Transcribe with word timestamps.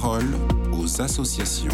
parole 0.00 0.24
aux 0.72 1.02
associations. 1.02 1.68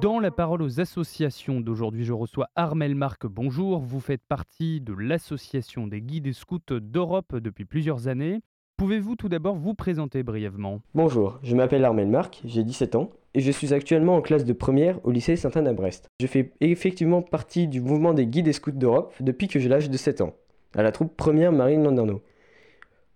Dans 0.00 0.20
la 0.20 0.30
parole 0.30 0.62
aux 0.62 0.80
associations 0.80 1.60
d'aujourd'hui, 1.60 2.04
je 2.04 2.12
reçois 2.12 2.46
Armel 2.54 2.94
Marc. 2.94 3.26
Bonjour, 3.26 3.80
vous 3.80 3.98
faites 3.98 4.22
partie 4.28 4.80
de 4.80 4.92
l'association 4.92 5.88
des 5.88 6.00
guides 6.00 6.28
et 6.28 6.32
scouts 6.32 6.60
d'Europe 6.70 7.34
depuis 7.34 7.64
plusieurs 7.64 8.06
années. 8.06 8.42
Pouvez-vous 8.76 9.16
tout 9.16 9.28
d'abord 9.28 9.56
vous 9.56 9.74
présenter 9.74 10.22
brièvement? 10.22 10.82
Bonjour, 10.94 11.40
je 11.42 11.56
m'appelle 11.56 11.84
Armel 11.84 12.06
Marc, 12.06 12.42
j'ai 12.44 12.62
17 12.62 12.94
ans 12.94 13.10
et 13.34 13.40
je 13.40 13.50
suis 13.50 13.74
actuellement 13.74 14.14
en 14.14 14.20
classe 14.20 14.44
de 14.44 14.52
première 14.52 15.04
au 15.04 15.10
lycée 15.10 15.34
Sainte-Anne 15.34 15.66
à 15.66 15.72
Brest. 15.72 16.06
Je 16.20 16.28
fais 16.28 16.52
effectivement 16.60 17.22
partie 17.22 17.66
du 17.66 17.80
mouvement 17.80 18.14
des 18.14 18.28
guides 18.28 18.46
et 18.46 18.52
scouts 18.52 18.70
d'Europe 18.70 19.14
depuis 19.18 19.48
que 19.48 19.58
j'ai 19.58 19.68
l'âge 19.68 19.90
de 19.90 19.96
7 19.96 20.20
ans, 20.20 20.34
à 20.76 20.84
la 20.84 20.92
troupe 20.92 21.16
première 21.16 21.50
Marine 21.50 21.82
Landerneau. 21.82 22.22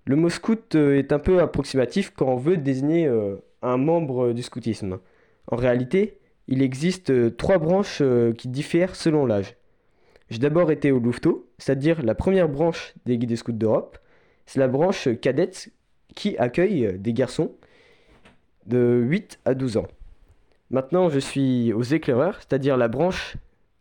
Le 0.06 0.16
mot 0.16 0.28
scout 0.28 0.74
euh, 0.74 0.98
est 0.98 1.12
un 1.12 1.18
peu 1.18 1.40
approximatif 1.40 2.12
quand 2.14 2.26
on 2.26 2.36
veut 2.36 2.58
désigner 2.58 3.06
euh, 3.06 3.36
un 3.62 3.78
membre 3.78 4.32
du 4.32 4.42
scoutisme. 4.42 4.98
En 5.50 5.56
réalité, 5.56 6.18
il 6.46 6.60
existe 6.60 7.10
euh, 7.10 7.30
trois 7.30 7.58
branches 7.58 8.02
qui 8.36 8.48
diffèrent 8.48 8.96
selon 8.96 9.24
l'âge. 9.24 9.56
J'ai 10.28 10.38
d'abord 10.38 10.70
été 10.70 10.92
au 10.92 10.98
Louveteau, 10.98 11.48
c'est-à-dire 11.58 12.02
la 12.02 12.14
première 12.14 12.48
branche 12.48 12.94
des 13.06 13.16
guides 13.16 13.36
scouts 13.36 13.52
d'Europe, 13.52 13.98
c'est 14.46 14.60
la 14.60 14.68
branche 14.68 15.08
cadette 15.20 15.70
qui 16.14 16.36
accueille 16.36 16.98
des 16.98 17.12
garçons 17.12 17.52
de 18.66 19.00
8 19.02 19.40
à 19.44 19.54
12 19.54 19.78
ans. 19.78 19.86
Maintenant, 20.70 21.08
je 21.08 21.18
suis 21.18 21.72
aux 21.72 21.82
éclaireurs, 21.82 22.36
c'est-à-dire 22.38 22.76
la 22.76 22.88
branche 22.88 23.36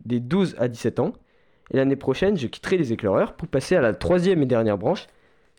des 0.05 0.19
12 0.19 0.55
à 0.57 0.67
17 0.67 0.99
ans. 0.99 1.13
Et 1.71 1.77
l'année 1.77 1.95
prochaine, 1.95 2.37
je 2.37 2.47
quitterai 2.47 2.77
les 2.77 2.93
éclaireurs 2.93 3.35
pour 3.35 3.47
passer 3.47 3.75
à 3.75 3.81
la 3.81 3.93
troisième 3.93 4.41
et 4.41 4.45
dernière 4.45 4.77
branche, 4.77 5.07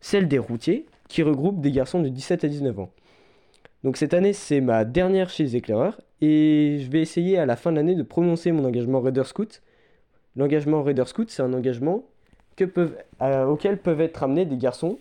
celle 0.04 0.28
des 0.28 0.38
routiers, 0.38 0.84
qui 1.08 1.22
regroupe 1.22 1.62
des 1.62 1.70
garçons 1.70 2.02
de 2.02 2.10
17 2.10 2.44
à 2.44 2.48
19 2.48 2.78
ans. 2.78 2.90
Donc 3.84 3.96
cette 3.96 4.12
année, 4.12 4.34
c'est 4.34 4.60
ma 4.60 4.84
dernière 4.84 5.30
chez 5.30 5.44
les 5.44 5.56
éclaireurs 5.56 5.98
et 6.20 6.78
je 6.82 6.90
vais 6.90 7.00
essayer 7.00 7.38
à 7.38 7.46
la 7.46 7.56
fin 7.56 7.72
de 7.72 7.76
l'année 7.76 7.94
de 7.94 8.02
prononcer 8.02 8.52
mon 8.52 8.66
engagement 8.66 9.00
Raider 9.00 9.24
Scout. 9.24 9.62
L'engagement 10.36 10.82
Raider 10.82 11.04
Scout, 11.06 11.30
c'est 11.30 11.40
un 11.40 11.54
engagement 11.54 12.04
que 12.54 12.66
peuvent, 12.66 12.94
euh, 13.22 13.46
auxquels 13.46 13.78
peuvent 13.78 14.02
être 14.02 14.22
amenés 14.22 14.44
des 14.44 14.58
garçons 14.58 14.98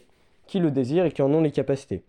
qui 0.48 0.60
le 0.60 0.72
désirent 0.72 1.04
et 1.04 1.12
qui 1.12 1.22
en 1.22 1.34
ont 1.34 1.42
les 1.42 1.52
capacités. 1.52 2.02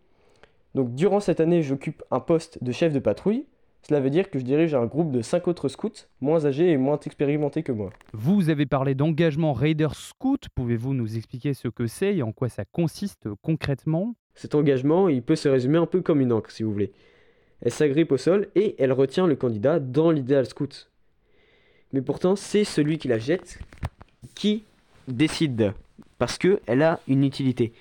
Donc 0.76 0.94
durant 0.94 1.18
cette 1.18 1.40
année, 1.40 1.62
j'occupe 1.62 2.04
un 2.12 2.20
poste 2.20 2.62
de 2.62 2.70
chef 2.70 2.92
de 2.92 3.00
patrouille. 3.00 3.44
Cela 3.86 4.00
veut 4.00 4.08
dire 4.08 4.30
que 4.30 4.38
je 4.38 4.44
dirige 4.44 4.74
un 4.74 4.86
groupe 4.86 5.10
de 5.10 5.20
5 5.20 5.46
autres 5.46 5.68
scouts, 5.68 6.06
moins 6.22 6.46
âgés 6.46 6.70
et 6.70 6.78
moins 6.78 6.98
expérimentés 6.98 7.62
que 7.62 7.72
moi. 7.72 7.90
Vous 8.14 8.48
avez 8.48 8.64
parlé 8.64 8.94
d'engagement 8.94 9.52
Raider 9.52 9.88
Scout. 9.92 10.48
Pouvez-vous 10.54 10.94
nous 10.94 11.18
expliquer 11.18 11.52
ce 11.52 11.68
que 11.68 11.86
c'est 11.86 12.16
et 12.16 12.22
en 12.22 12.32
quoi 12.32 12.48
ça 12.48 12.64
consiste 12.64 13.28
concrètement? 13.42 14.14
Cet 14.34 14.55
engagement, 14.55 15.10
il 15.10 15.22
peut 15.22 15.36
se 15.36 15.50
résumer 15.50 15.77
un 15.77 15.84
peu 15.84 16.00
comme 16.00 16.22
une 16.22 16.32
encre, 16.32 16.50
si 16.50 16.62
vous 16.62 16.72
voulez. 16.72 16.92
Elle 17.60 17.72
s'agrippe 17.72 18.10
au 18.10 18.16
sol 18.16 18.48
et 18.55 18.74
elle 18.78 18.92
retient 18.92 19.27
le 19.27 19.36
candidat 19.36 19.78
dans 19.80 20.10
l'idéal 20.10 20.46
scout. 20.46 20.90
Mais 21.92 22.00
pourtant, 22.00 22.36
c'est 22.36 22.64
celui 22.64 22.96
qui 22.96 23.08
la 23.08 23.18
jette 23.18 23.58
qui 24.34 24.64
décide 25.08 25.74
parce 26.18 26.38
qu'elle 26.38 26.82
a 26.82 27.00
une 27.06 27.22
utilité. 27.22 27.74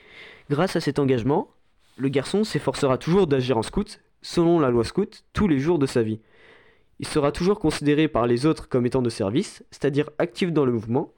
Grâce 0.49 0.75
à 0.75 0.81
cet 0.81 0.99
engagement, 0.99 1.47
le 1.95 2.09
garçon 2.09 2.43
s'efforcera 2.43 2.97
toujours 2.97 3.25
d'agir 3.25 3.57
en 3.57 3.63
scout, 3.63 4.01
selon 4.23 4.59
la 4.59 4.71
loi 4.71 4.83
scout, 4.83 5.23
tous 5.33 5.47
les 5.47 5.59
jours 5.59 5.77
de 5.77 5.85
sa 5.85 6.01
vie. 6.01 6.19
Il 6.99 7.07
sera 7.07 7.31
toujours 7.31 7.59
considéré 7.59 8.07
par 8.07 8.25
les 8.25 8.47
autres 8.47 8.67
comme 8.67 8.87
étant 8.87 9.03
de 9.03 9.09
service, 9.09 9.63
c'est-à-dire 9.69 10.09
actif 10.17 10.51
dans 10.51 10.65
le 10.65 10.71
mouvement, 10.71 11.11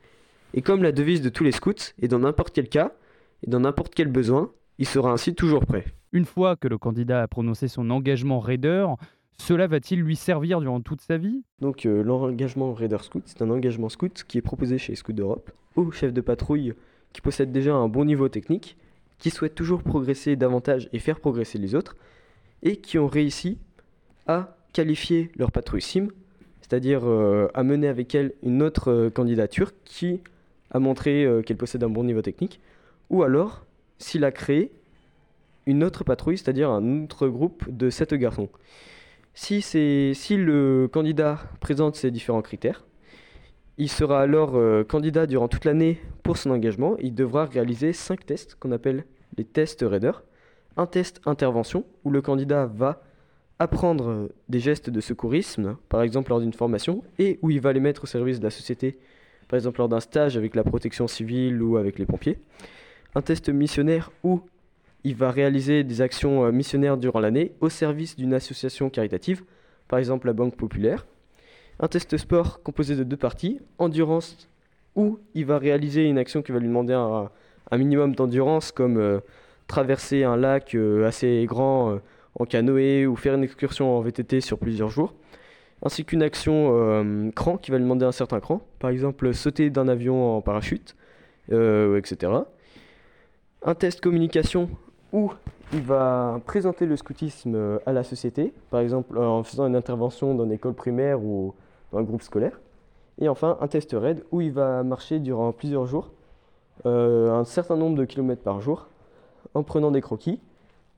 et 0.54 0.62
comme 0.62 0.84
la 0.84 0.92
devise 0.92 1.22
de 1.22 1.30
tous 1.30 1.44
les 1.46 1.52
scouts 1.54 1.94
est 2.02 2.08
dans 2.10 2.20
n'importe 2.20 2.54
quel 2.54 2.68
cas 2.68 2.92
et 3.44 3.50
dans 3.50 3.62
n'importe 3.62 3.94
quel 3.96 4.08
besoin, 4.08 4.52
il 4.80 4.88
sera 4.88 5.12
ainsi 5.12 5.36
toujours 5.36 5.66
prêt. 5.66 5.86
Une 6.12 6.26
fois 6.26 6.56
que 6.56 6.68
le 6.68 6.78
candidat 6.78 7.22
a 7.22 7.28
prononcé 7.28 7.68
son 7.68 7.90
engagement 7.90 8.40
raider, 8.40 8.86
cela 9.38 9.68
va-t-il 9.68 10.02
lui 10.02 10.16
servir 10.16 10.60
durant 10.62 10.82
toute 10.82 11.02
sa 11.02 11.18
vie? 11.18 11.44
Donc 11.60 11.86
euh, 11.86 12.04
l'engagement 12.04 12.74
Raider 12.74 12.98
Scout, 13.02 13.24
c'est 13.26 13.42
un 13.42 13.50
engagement 13.50 13.90
scout 13.90 14.24
qui 14.28 14.38
est 14.38 14.42
proposé 14.42 14.78
chez 14.78 14.96
Scout 14.96 15.16
d'Europe 15.16 15.52
aux 15.76 15.92
chefs 15.92 16.14
de 16.14 16.22
patrouille 16.22 16.74
qui 17.12 17.22
possèdent 17.22 17.52
déjà 17.52 17.74
un 17.74 17.88
bon 17.88 18.06
niveau 18.06 18.30
technique, 18.30 18.78
qui 19.20 19.30
souhaitent 19.30 19.56
toujours 19.56 19.84
progresser 19.84 20.36
davantage 20.36 20.90
et 20.94 21.00
faire 21.00 21.20
progresser 21.20 21.58
les 21.58 21.76
autres, 21.76 21.96
et 22.64 22.78
qui 22.78 22.98
ont 22.98 23.08
réussi 23.08 23.58
à 24.28 24.58
qualifier 24.74 25.32
leur 25.38 25.52
patrouille 25.52 25.82
SIM, 25.82 26.08
c'est-à-dire 26.62 27.02
euh, 27.04 27.48
à 27.54 27.64
mener 27.64 27.88
avec 27.88 28.14
elle 28.16 28.34
une 28.44 28.62
autre 28.64 28.92
euh, 28.92 29.10
candidature 29.10 29.72
qui 29.84 30.22
a 30.72 30.80
montré 30.80 31.28
qu'elle 31.46 31.58
possède 31.58 31.84
un 31.84 31.90
bon 31.90 32.04
niveau 32.04 32.22
technique, 32.22 32.60
ou 33.10 33.24
alors 33.24 33.66
s'il 33.98 34.26
a 34.26 34.32
créé 34.32 34.72
une 35.66 35.84
autre 35.84 36.04
patrouille, 36.04 36.38
c'est-à-dire 36.38 36.70
un 36.70 37.04
autre 37.04 37.28
groupe 37.28 37.66
de 37.70 37.90
7 37.90 38.14
garçons. 38.16 38.50
Si, 39.34 39.62
le 40.38 40.88
candidat 40.92 41.40
présente 41.60 41.96
ces 41.96 42.12
différents 42.12 42.42
critères, 42.42 42.86
il 43.78 43.90
sera 43.90 44.22
alors 44.22 44.56
euh, 44.56 44.86
candidat 44.86 45.28
durant 45.28 45.50
toute 45.50 45.66
l'année 45.66 46.00
pour 46.24 46.38
son 46.38 46.52
engagement. 46.52 46.96
Il 47.00 47.14
devra 47.14 47.46
réaliser 47.46 47.92
5 47.92 48.26
tests 48.26 48.56
qu'on 48.56 48.72
appelle 48.72 49.04
les 49.38 49.44
tests 49.44 49.84
Raider. 49.86 50.14
Un 50.78 50.86
test 50.86 51.22
intervention 51.26 51.86
où 52.04 52.12
le 52.12 52.22
candidat 52.22 52.66
va 52.66 53.02
apprendre 53.60 54.10
euh, 54.10 54.30
des 54.50 54.60
gestes 54.60 54.90
de 54.90 55.00
secourisme, 55.00 55.78
par 55.90 56.02
exemple 56.02 56.30
lors 56.30 56.42
d'une 56.42 56.54
formation, 56.54 57.04
et 57.20 57.40
où 57.42 57.50
il 57.50 57.62
va 57.62 57.72
les 57.74 57.80
mettre 57.80 58.04
au 58.04 58.08
service 58.08 58.40
de 58.40 58.44
la 58.44 58.50
société, 58.50 58.98
par 59.48 59.58
exemple 59.58 59.80
lors 59.80 59.90
d'un 59.90 60.00
stage 60.00 60.36
avec 60.36 60.56
la 60.56 60.64
protection 60.64 61.08
civile 61.08 61.62
ou 61.62 61.78
avec 61.78 61.98
les 61.98 62.06
pompiers. 62.06 62.40
Un 63.16 63.22
test 63.22 63.50
missionnaire 63.50 64.12
où 64.24 64.42
il 65.06 65.16
va 65.16 65.32
réaliser 65.32 65.84
des 65.84 66.02
actions 66.02 66.46
euh, 66.46 66.52
missionnaires 66.52 66.98
durant 66.98 67.20
l'année 67.20 67.54
au 67.62 67.70
service 67.70 68.16
d'une 68.18 68.34
association 68.34 68.90
caritative, 68.90 69.44
par 69.88 70.00
exemple 70.00 70.28
la 70.28 70.34
Banque 70.34 70.58
Populaire. 70.58 71.06
Un 71.80 71.88
test 71.88 72.18
sport 72.18 72.64
composé 72.64 72.96
de 72.96 73.04
deux 73.04 73.18
parties, 73.18 73.60
endurance, 73.78 74.50
où 74.96 75.20
il 75.34 75.46
va 75.46 75.58
réaliser 75.58 76.06
une 76.06 76.18
action 76.18 76.42
qui 76.42 76.52
va 76.52 76.60
lui 76.60 76.68
demander 76.68 76.94
un, 76.94 77.30
minimum 77.78 78.16
d'endurance, 78.16 78.72
comme 78.72 78.98
euh, 78.98 79.20
traverser 79.68 80.24
un 80.24 80.38
lac 80.38 80.76
euh, 80.76 81.08
assez 81.08 81.46
grand 81.48 82.00
en 82.38 82.46
canoë 82.46 83.06
ou 83.08 83.16
faire 83.16 83.36
une 83.36 83.44
excursion 83.44 83.98
en 83.98 84.02
VTT 84.02 84.42
sur 84.42 84.60
plusieurs 84.60 84.90
jours, 84.90 85.14
ainsi 85.84 86.04
qu'une 86.06 86.22
action 86.22 87.32
cran 87.34 87.58
qui 87.58 87.72
va 87.72 87.78
lui 87.78 87.84
demander 87.84 88.06
un 88.06 88.12
certain 88.12 88.40
cran, 88.40 88.62
par 88.80 88.90
exemple 88.90 89.34
sauter 89.34 89.70
d'un 89.70 89.88
avion 89.88 90.36
en 90.36 90.42
parachute, 90.42 90.96
etc. 91.50 92.34
Un 93.64 93.74
test 93.74 94.02
communication 94.02 94.70
où 95.14 95.32
il 95.74 95.82
va 95.82 96.40
présenter 96.46 96.86
le 96.86 96.96
scoutisme 96.96 97.56
euh, 97.56 97.80
à 97.86 97.94
la 97.94 98.04
société, 98.04 98.54
par 98.70 98.82
exemple 98.82 99.18
en 99.18 99.44
faisant 99.44 99.66
une 99.68 99.76
intervention 99.76 100.36
dans 100.36 100.46
une 100.46 100.52
école 100.52 100.74
primaire 100.74 101.22
ou 101.24 101.54
dans 101.92 102.00
un 102.00 102.04
groupe 102.04 102.22
scolaire. 102.22 102.60
Et 103.20 103.30
enfin, 103.30 103.58
un 103.62 103.68
test 103.68 103.92
raid 103.94 104.24
où 104.32 104.42
il 104.42 104.52
va 104.52 104.84
marcher 104.84 105.20
durant 105.20 105.52
plusieurs 105.52 105.86
jours, 105.86 106.12
euh, 106.86 107.32
un 107.32 107.46
certain 107.46 107.78
nombre 107.78 107.98
de 107.98 108.06
kilomètres 108.06 108.44
par 108.44 108.62
jour, 108.62 108.90
en 109.54 109.64
prenant 109.64 109.92
des 109.92 110.02
croquis, 110.02 110.40